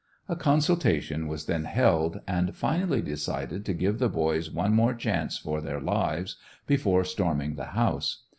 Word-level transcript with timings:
A 0.27 0.35
consultation 0.35 1.27
was 1.27 1.45
then 1.45 1.65
held, 1.65 2.21
and 2.27 2.55
finally 2.55 3.03
decided 3.03 3.63
to 3.67 3.73
give 3.75 3.99
the 3.99 4.09
boys 4.09 4.49
one 4.49 4.73
more 4.73 4.95
chance 4.95 5.37
for 5.37 5.61
their 5.61 5.79
lives, 5.79 6.37
before 6.65 7.03
storming 7.03 7.53
the 7.53 7.65
house. 7.77 8.23